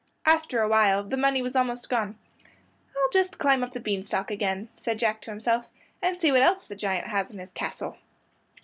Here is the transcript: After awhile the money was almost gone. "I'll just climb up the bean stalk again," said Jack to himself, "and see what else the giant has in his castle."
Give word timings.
After 0.25 0.61
awhile 0.63 1.03
the 1.03 1.15
money 1.15 1.43
was 1.43 1.55
almost 1.55 1.87
gone. 1.87 2.17
"I'll 2.97 3.09
just 3.11 3.37
climb 3.37 3.63
up 3.63 3.73
the 3.73 3.79
bean 3.79 4.03
stalk 4.03 4.31
again," 4.31 4.67
said 4.75 4.97
Jack 4.97 5.21
to 5.21 5.29
himself, 5.29 5.69
"and 6.01 6.19
see 6.19 6.31
what 6.31 6.41
else 6.41 6.65
the 6.65 6.75
giant 6.75 7.05
has 7.05 7.29
in 7.29 7.37
his 7.37 7.51
castle." 7.51 7.95